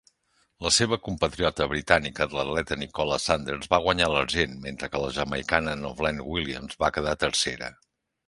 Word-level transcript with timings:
La 0.67 0.69
seva 0.75 0.97
compatriota 1.07 1.65
britànica, 1.73 2.25
l'atleta 2.37 2.77
Nicola 2.83 3.19
Sanders, 3.25 3.69
va 3.75 3.79
guanyar 3.85 4.09
l'argent, 4.13 4.57
mentre 4.65 4.89
que 4.95 5.01
la 5.05 5.13
jamaicana 5.19 5.75
Novlene 5.85 6.27
Williams 6.31 6.83
va 6.85 6.91
quedar 6.97 7.17
tercera. 7.29 7.71